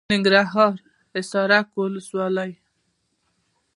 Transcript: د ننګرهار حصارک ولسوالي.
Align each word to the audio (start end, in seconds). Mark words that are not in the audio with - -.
د 0.03 0.05
ننګرهار 0.11 0.73
حصارک 1.13 1.67
ولسوالي. 1.75 2.51